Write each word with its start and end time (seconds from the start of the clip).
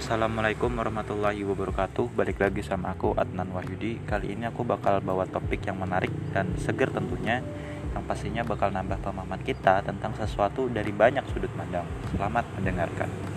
Assalamualaikum 0.00 0.80
warahmatullahi 0.80 1.44
wabarakatuh. 1.44 2.16
Balik 2.16 2.40
lagi 2.40 2.64
sama 2.64 2.96
aku 2.96 3.12
Adnan 3.20 3.52
Wahyudi. 3.52 4.00
Kali 4.08 4.32
ini 4.32 4.48
aku 4.48 4.64
bakal 4.64 4.96
bawa 5.04 5.28
topik 5.28 5.60
yang 5.68 5.76
menarik 5.76 6.08
dan 6.32 6.56
seger 6.56 6.88
tentunya 6.88 7.44
Yang 7.92 8.04
pastinya 8.08 8.40
bakal 8.40 8.72
nambah 8.72 8.96
pemahaman 9.04 9.44
kita 9.44 9.84
tentang 9.84 10.16
sesuatu 10.16 10.72
dari 10.72 10.88
banyak 10.88 11.20
sudut 11.28 11.52
pandang. 11.52 11.84
Selamat 12.16 12.48
mendengarkan 12.56 13.29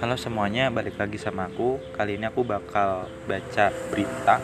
Halo 0.00 0.16
semuanya, 0.16 0.72
balik 0.72 0.96
lagi 0.96 1.20
sama 1.20 1.52
aku. 1.52 1.76
Kali 1.92 2.16
ini 2.16 2.24
aku 2.24 2.40
bakal 2.40 3.04
baca 3.28 3.68
berita 3.92 4.40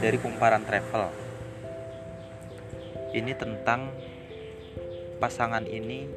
dari 0.00 0.16
kumparan 0.16 0.64
travel. 0.64 1.12
Ini 3.12 3.36
tentang 3.36 3.92
pasangan 5.20 5.68
ini 5.68 6.08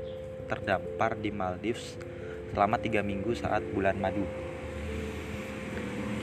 terdampar 0.48 1.20
di 1.20 1.36
Maldives 1.36 2.00
selama 2.56 2.80
tiga 2.80 3.04
minggu 3.04 3.36
saat 3.36 3.60
bulan 3.76 4.00
madu. 4.00 4.24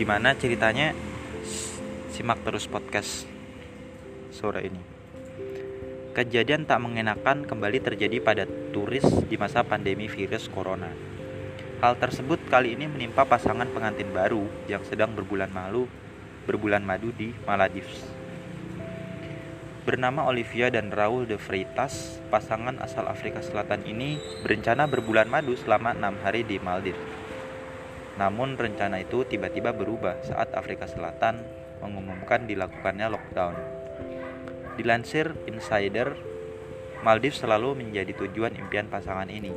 Gimana 0.00 0.32
ceritanya? 0.32 0.96
Simak 2.16 2.48
terus 2.48 2.64
podcast 2.64 3.28
sore 4.32 4.72
ini. 4.72 4.80
Kejadian 6.16 6.64
tak 6.64 6.80
mengenakan 6.80 7.44
kembali 7.44 7.84
terjadi 7.84 8.24
pada 8.24 8.48
turis 8.72 9.04
di 9.28 9.36
masa 9.36 9.60
pandemi 9.68 10.08
virus 10.08 10.48
corona. 10.48 11.13
Hal 11.84 12.00
tersebut 12.00 12.40
kali 12.48 12.80
ini 12.80 12.88
menimpa 12.88 13.28
pasangan 13.28 13.68
pengantin 13.68 14.08
baru 14.08 14.48
yang 14.72 14.80
sedang 14.88 15.12
berbulan 15.12 15.52
malu 15.52 15.84
berbulan 16.48 16.80
madu 16.80 17.12
di 17.12 17.36
Maldives. 17.44 18.08
Bernama 19.84 20.24
Olivia 20.24 20.72
dan 20.72 20.88
Raul 20.88 21.28
de 21.28 21.36
Freitas, 21.36 22.24
pasangan 22.32 22.80
asal 22.80 23.04
Afrika 23.04 23.44
Selatan 23.44 23.84
ini 23.84 24.16
berencana 24.40 24.88
berbulan 24.88 25.28
madu 25.28 25.60
selama 25.60 25.92
enam 25.92 26.16
hari 26.24 26.40
di 26.48 26.56
Maldives. 26.56 27.04
Namun 28.16 28.56
rencana 28.56 29.04
itu 29.04 29.28
tiba-tiba 29.28 29.76
berubah 29.76 30.24
saat 30.24 30.56
Afrika 30.56 30.88
Selatan 30.88 31.44
mengumumkan 31.84 32.48
dilakukannya 32.48 33.12
lockdown. 33.12 33.60
Dilansir 34.80 35.36
Insider, 35.44 36.16
Maldives 37.04 37.44
selalu 37.44 37.76
menjadi 37.76 38.16
tujuan 38.16 38.56
impian 38.56 38.88
pasangan 38.88 39.28
ini 39.28 39.52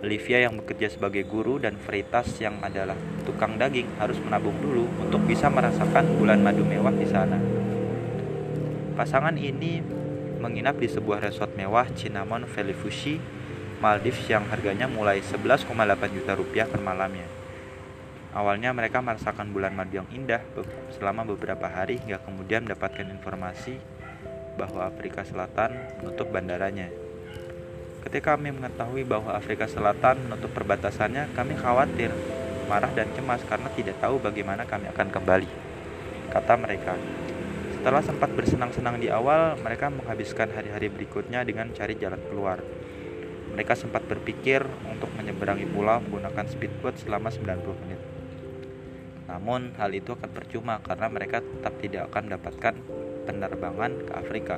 Olivia 0.00 0.48
yang 0.48 0.56
bekerja 0.56 0.88
sebagai 0.88 1.28
guru 1.28 1.60
dan 1.60 1.76
Veritas 1.76 2.32
yang 2.40 2.56
adalah 2.64 2.96
tukang 3.28 3.60
daging 3.60 3.84
harus 4.00 4.16
menabung 4.24 4.56
dulu 4.56 4.88
untuk 4.96 5.20
bisa 5.28 5.52
merasakan 5.52 6.16
bulan 6.16 6.40
madu 6.40 6.64
mewah 6.64 6.92
di 6.92 7.04
sana. 7.04 7.36
Pasangan 8.96 9.36
ini 9.36 9.84
menginap 10.40 10.80
di 10.80 10.88
sebuah 10.88 11.20
resort 11.20 11.52
mewah 11.52 11.84
Cinnamon 11.92 12.48
Valley 12.48 12.72
Fushi, 12.72 13.20
Maldives 13.84 14.24
yang 14.24 14.48
harganya 14.48 14.88
mulai 14.88 15.20
11,8 15.20 15.68
juta 16.16 16.32
rupiah 16.32 16.64
per 16.64 16.80
malamnya. 16.80 17.28
Awalnya 18.32 18.72
mereka 18.72 19.04
merasakan 19.04 19.52
bulan 19.52 19.76
madu 19.76 20.00
yang 20.00 20.08
indah 20.16 20.40
selama 20.96 21.28
beberapa 21.28 21.68
hari 21.68 22.00
hingga 22.00 22.24
kemudian 22.24 22.64
mendapatkan 22.64 23.04
informasi 23.04 23.76
bahwa 24.56 24.88
Afrika 24.88 25.28
Selatan 25.28 25.76
menutup 26.00 26.32
bandaranya. 26.32 27.09
Ketika 28.00 28.32
kami 28.32 28.48
mengetahui 28.48 29.04
bahwa 29.04 29.36
Afrika 29.36 29.68
Selatan 29.68 30.24
menutup 30.24 30.48
perbatasannya, 30.56 31.36
kami 31.36 31.52
khawatir, 31.52 32.08
marah 32.64 32.88
dan 32.96 33.12
cemas 33.12 33.44
karena 33.44 33.68
tidak 33.76 34.00
tahu 34.00 34.16
bagaimana 34.16 34.64
kami 34.64 34.88
akan 34.88 35.08
kembali. 35.12 35.50
Kata 36.32 36.56
mereka. 36.56 36.96
Setelah 37.76 38.00
sempat 38.00 38.32
bersenang-senang 38.32 38.96
di 39.00 39.12
awal, 39.12 39.60
mereka 39.60 39.92
menghabiskan 39.92 40.48
hari-hari 40.52 40.88
berikutnya 40.88 41.44
dengan 41.44 41.72
cari 41.76 41.96
jalan 42.00 42.20
keluar. 42.32 42.64
Mereka 43.52 43.76
sempat 43.76 44.06
berpikir 44.08 44.64
untuk 44.88 45.12
menyeberangi 45.20 45.68
pulau 45.68 46.00
menggunakan 46.00 46.48
speedboat 46.48 46.96
selama 47.04 47.28
90 47.28 47.82
menit. 47.84 48.00
Namun, 49.28 49.76
hal 49.76 49.92
itu 49.92 50.16
akan 50.16 50.30
percuma 50.32 50.80
karena 50.80 51.06
mereka 51.12 51.44
tetap 51.44 51.76
tidak 51.84 52.08
akan 52.08 52.22
mendapatkan 52.32 52.74
penerbangan 53.28 53.92
ke 54.08 54.12
Afrika 54.16 54.56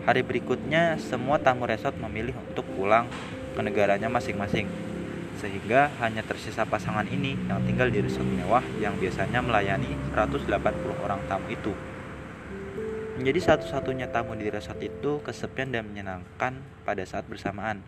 Hari 0.00 0.24
berikutnya, 0.24 0.96
semua 0.96 1.36
tamu 1.36 1.68
resort 1.68 1.92
memilih 2.00 2.32
untuk 2.40 2.64
pulang 2.72 3.04
ke 3.52 3.60
negaranya 3.60 4.08
masing-masing. 4.08 4.64
Sehingga 5.36 5.92
hanya 6.00 6.24
tersisa 6.24 6.64
pasangan 6.64 7.04
ini 7.08 7.36
yang 7.48 7.60
tinggal 7.68 7.92
di 7.92 8.00
resort 8.00 8.24
mewah 8.24 8.64
yang 8.80 8.96
biasanya 8.96 9.44
melayani 9.44 9.92
180 10.16 10.48
orang 11.04 11.20
tamu 11.28 11.52
itu. 11.52 11.72
Menjadi 13.20 13.52
satu-satunya 13.52 14.08
tamu 14.08 14.32
di 14.40 14.48
resort 14.48 14.80
itu 14.80 15.20
kesepian 15.20 15.68
dan 15.68 15.84
menyenangkan 15.84 16.56
pada 16.88 17.04
saat 17.04 17.28
bersamaan. 17.28 17.84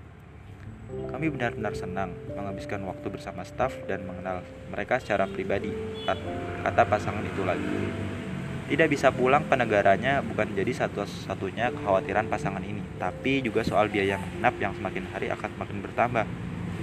Kami 0.92 1.32
benar-benar 1.32 1.72
senang 1.72 2.12
menghabiskan 2.36 2.84
waktu 2.84 3.08
bersama 3.08 3.40
staf 3.40 3.72
dan 3.88 4.04
mengenal 4.04 4.44
mereka 4.68 5.00
secara 5.00 5.24
pribadi, 5.24 5.72
kata 6.60 6.84
pasangan 6.84 7.24
itu 7.24 7.48
lagi. 7.48 7.64
Tidak 8.72 8.88
bisa 8.88 9.12
pulang 9.12 9.44
ke 9.44 9.52
negaranya 9.52 10.24
bukan 10.24 10.56
jadi 10.56 10.72
satu-satunya 10.72 11.76
kekhawatiran 11.76 12.24
pasangan 12.32 12.64
ini, 12.64 12.80
tapi 12.96 13.44
juga 13.44 13.60
soal 13.68 13.92
biaya 13.92 14.16
menginap 14.16 14.56
yang 14.56 14.72
semakin 14.72 15.04
hari 15.12 15.28
akan 15.28 15.52
semakin 15.52 15.78
bertambah. 15.84 16.24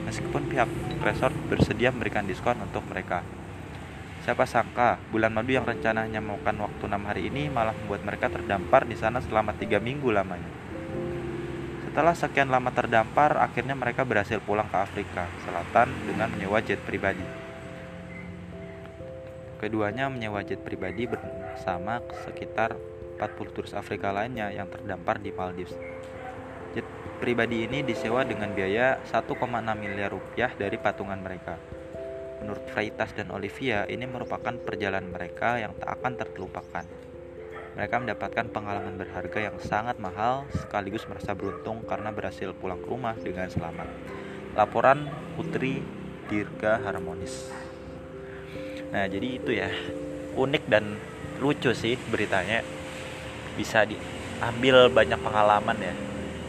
Meskipun 0.05 0.53
pihak 0.53 0.69
resort 1.01 1.33
bersedia 1.49 1.89
memberikan 1.89 2.29
diskon 2.29 2.61
untuk 2.61 2.85
mereka. 2.93 3.25
Siapa 4.21 4.45
sangka 4.45 5.01
bulan 5.09 5.33
madu 5.33 5.49
yang 5.49 5.65
rencananya 5.65 6.21
memakan 6.21 6.69
waktu 6.69 6.83
enam 6.85 7.03
hari 7.09 7.21
ini 7.25 7.49
malah 7.49 7.73
membuat 7.73 8.05
mereka 8.05 8.29
terdampar 8.29 8.85
di 8.85 8.93
sana 8.93 9.17
selama 9.25 9.57
tiga 9.57 9.81
minggu 9.81 10.13
lamanya. 10.13 10.45
Setelah 11.89 12.13
sekian 12.13 12.53
lama 12.53 12.69
terdampar, 12.69 13.33
akhirnya 13.41 13.73
mereka 13.73 14.05
berhasil 14.05 14.37
pulang 14.45 14.69
ke 14.69 14.77
Afrika 14.77 15.25
Selatan 15.41 15.89
dengan 16.05 16.29
menyewa 16.37 16.61
jet 16.61 16.85
pribadi. 16.85 17.48
Keduanya 19.59 20.07
menyewa 20.07 20.39
jet 20.47 20.63
pribadi 20.63 21.03
bersama 21.03 21.99
sekitar 22.23 22.79
40 23.19 23.51
turis 23.51 23.75
Afrika 23.75 24.15
lainnya 24.15 24.47
yang 24.55 24.71
terdampar 24.71 25.19
di 25.19 25.35
Maldives. 25.35 25.75
Jet 26.71 26.87
pribadi 27.19 27.67
ini 27.67 27.83
disewa 27.83 28.23
dengan 28.23 28.55
biaya 28.55 29.03
1,6 29.03 29.35
miliar 29.75 30.15
rupiah 30.15 30.55
dari 30.55 30.79
patungan 30.79 31.19
mereka. 31.19 31.59
Menurut 32.39 32.71
Freitas 32.71 33.11
dan 33.11 33.35
Olivia, 33.35 33.83
ini 33.83 34.07
merupakan 34.07 34.55
perjalanan 34.55 35.11
mereka 35.11 35.59
yang 35.59 35.75
tak 35.75 35.99
akan 35.99 36.15
terlupakan. 36.15 36.85
Mereka 37.75 37.95
mendapatkan 37.99 38.47
pengalaman 38.55 38.95
berharga 38.95 39.51
yang 39.51 39.59
sangat 39.59 39.99
mahal 39.99 40.47
sekaligus 40.55 41.03
merasa 41.11 41.35
beruntung 41.35 41.83
karena 41.83 42.15
berhasil 42.15 42.55
pulang 42.55 42.79
ke 42.79 42.87
rumah 42.87 43.19
dengan 43.19 43.51
selamat. 43.51 43.91
Laporan 44.55 45.11
Putri 45.35 45.83
Dirga 46.31 46.79
Harmonis. 46.79 47.68
Nah, 48.89 49.05
jadi 49.05 49.27
itu 49.37 49.51
ya. 49.53 49.69
Unik 50.33 50.63
dan 50.69 50.97
lucu 51.41 51.73
sih 51.73 51.97
beritanya. 52.09 52.65
Bisa 53.57 53.85
diambil 53.85 54.89
banyak 54.89 55.19
pengalaman 55.19 55.77
ya. 55.77 55.93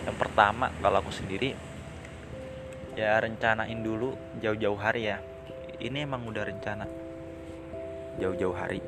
Yang 0.09 0.17
pertama, 0.17 0.73
kalau 0.81 1.01
aku 1.01 1.13
sendiri 1.13 1.57
ya 2.99 3.17
rencanain 3.23 3.81
dulu 3.81 4.17
jauh-jauh 4.41 4.81
hari 4.81 5.13
ya. 5.13 5.19
Ini 5.81 6.05
emang 6.05 6.29
udah 6.29 6.45
rencana 6.45 6.85
jauh-jauh 8.21 8.53
hari 8.53 8.85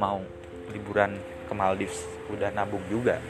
mau 0.00 0.24
liburan 0.72 1.20
ke 1.44 1.52
Maldives 1.52 2.08
udah 2.32 2.48
nabung 2.56 2.80
juga 2.88 3.20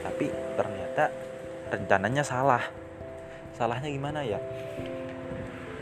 tapi 0.00 0.32
ternyata 0.56 1.12
rencananya 1.68 2.24
salah 2.24 2.64
salahnya 3.52 3.92
gimana 3.92 4.24
ya 4.24 4.40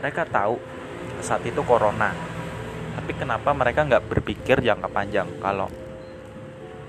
mereka 0.03 0.27
tahu 0.27 0.59
saat 1.23 1.41
itu 1.47 1.63
corona 1.63 2.11
tapi 2.97 3.13
kenapa 3.13 3.53
mereka 3.53 3.85
nggak 3.85 4.09
berpikir 4.09 4.57
jangka 4.65 4.89
panjang? 4.89 5.29
Kalau 5.37 5.69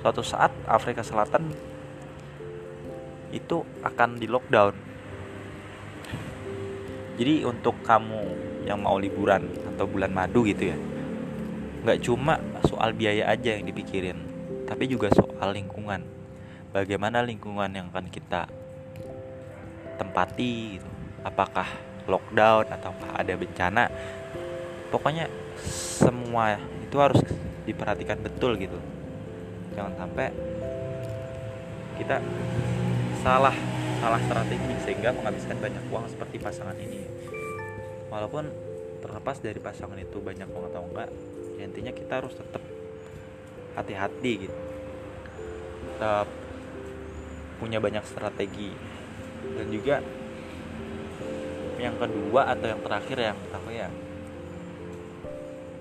suatu 0.00 0.24
saat 0.24 0.50
Afrika 0.64 1.04
Selatan 1.04 1.52
itu 3.28 3.60
akan 3.84 4.16
di 4.16 4.24
lockdown. 4.24 4.74
Jadi 7.20 7.44
untuk 7.44 7.76
kamu 7.84 8.20
yang 8.64 8.80
mau 8.80 8.96
liburan 8.96 9.44
atau 9.74 9.84
bulan 9.84 10.10
madu 10.10 10.48
gitu 10.48 10.72
ya 10.72 10.78
nggak 11.78 12.02
cuma 12.02 12.42
soal 12.66 12.90
biaya 12.90 13.30
aja 13.30 13.54
yang 13.54 13.64
dipikirin 13.64 14.18
tapi 14.68 14.84
juga 14.84 15.08
soal 15.14 15.56
lingkungan. 15.56 16.04
Bagaimana 16.68 17.24
lingkungan 17.24 17.72
yang 17.72 17.88
akan 17.88 18.12
kita 18.12 18.44
tempati 19.96 20.76
gitu? 20.76 20.88
Apakah 21.24 21.64
lockdown 22.04 22.68
atau 22.68 22.92
ada 23.16 23.32
bencana? 23.32 23.88
Pokoknya 24.92 25.32
semua 25.66 26.60
itu 26.84 26.96
harus 26.96 27.20
diperhatikan 27.68 28.20
betul 28.22 28.56
gitu. 28.56 28.78
Jangan 29.76 29.94
sampai 29.98 30.32
kita 31.98 32.22
salah 33.20 33.54
salah 33.98 34.20
strategi 34.22 34.74
sehingga 34.86 35.10
menghabiskan 35.10 35.58
banyak 35.58 35.82
uang 35.90 36.06
seperti 36.08 36.36
pasangan 36.38 36.78
ini. 36.78 37.02
Walaupun 38.08 38.48
terlepas 39.04 39.38
dari 39.42 39.58
pasangan 39.58 39.98
itu 39.98 40.18
banyak 40.18 40.48
banget 40.48 40.70
atau 40.74 40.84
enggak 40.86 41.08
ya 41.58 41.62
intinya 41.66 41.92
kita 41.94 42.22
harus 42.22 42.34
tetap 42.34 42.62
hati-hati 43.74 44.32
gitu. 44.46 44.58
Tetap 45.94 46.26
punya 47.58 47.82
banyak 47.82 48.06
strategi. 48.06 48.70
Dan 49.38 49.70
juga 49.70 50.02
yang 51.78 51.94
kedua 51.94 52.50
atau 52.54 52.66
yang 52.66 52.82
terakhir 52.82 53.18
yang 53.34 53.38
apa 53.54 53.70
ya 53.70 53.88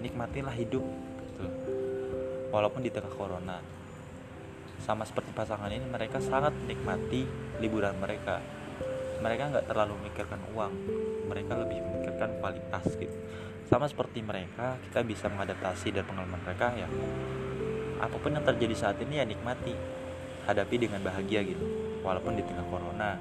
nikmatilah 0.01 0.53
hidup 0.53 0.83
gitu. 0.83 1.45
walaupun 2.53 2.85
di 2.85 2.91
tengah 2.94 3.11
corona. 3.11 3.59
Sama 4.77 5.03
seperti 5.03 5.33
pasangan 5.33 5.67
ini 5.73 5.83
mereka 5.83 6.21
sangat 6.21 6.53
menikmati 6.53 7.25
liburan 7.59 7.97
mereka. 7.97 8.39
Mereka 9.19 9.44
nggak 9.51 9.65
terlalu 9.67 9.97
memikirkan 10.05 10.39
uang. 10.53 10.73
Mereka 11.27 11.53
lebih 11.57 11.81
memikirkan 11.81 12.38
kualitas 12.39 12.85
gitu. 12.95 13.17
Sama 13.67 13.89
seperti 13.89 14.23
mereka 14.23 14.79
kita 14.88 15.03
bisa 15.03 15.27
mengadaptasi 15.27 15.91
dan 15.91 16.05
pengalaman 16.07 16.39
mereka 16.45 16.71
ya. 16.77 16.88
Apa 18.00 18.15
pun 18.21 18.31
yang 18.31 18.45
terjadi 18.45 18.75
saat 18.77 18.97
ini 19.01 19.19
ya 19.19 19.25
nikmati. 19.25 19.73
Hadapi 20.47 20.75
dengan 20.79 21.03
bahagia 21.03 21.43
gitu. 21.43 21.65
Walaupun 22.05 22.39
di 22.39 22.43
tengah 22.45 22.63
corona 22.71 23.19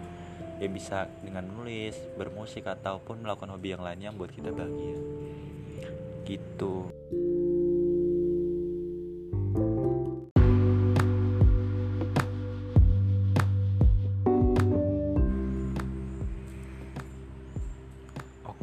ya 0.63 0.69
bisa 0.71 1.11
dengan 1.21 1.51
menulis 1.51 1.99
bermusik 2.15 2.65
ataupun 2.65 3.21
melakukan 3.21 3.53
hobi 3.53 3.75
yang 3.77 3.83
lainnya 3.85 4.09
buat 4.15 4.33
kita 4.33 4.55
bahagia 4.55 4.97
gitu 6.27 6.91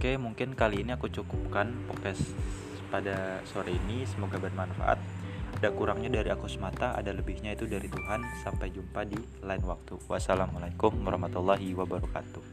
Oke, 0.03 0.19
mungkin 0.19 0.51
kali 0.51 0.83
ini 0.83 0.91
aku 0.91 1.07
cukupkan 1.07 1.71
podcast 1.87 2.35
pada 2.91 3.39
sore 3.47 3.71
ini. 3.71 4.03
Semoga 4.03 4.35
bermanfaat. 4.35 4.99
Ada 5.55 5.71
kurangnya 5.71 6.11
dari 6.11 6.27
aku 6.27 6.43
semata, 6.51 6.91
ada 6.91 7.15
lebihnya 7.15 7.55
itu 7.55 7.63
dari 7.63 7.87
Tuhan. 7.87 8.19
Sampai 8.43 8.67
jumpa 8.75 9.07
di 9.07 9.15
lain 9.39 9.63
waktu. 9.63 9.95
Wassalamualaikum 10.11 10.91
warahmatullahi 11.07 11.71
wabarakatuh. 11.71 12.43